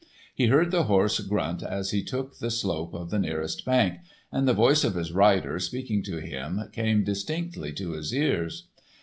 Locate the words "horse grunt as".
0.85-1.91